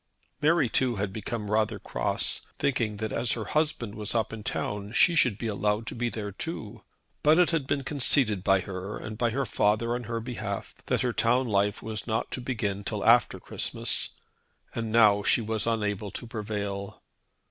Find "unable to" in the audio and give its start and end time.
15.67-16.25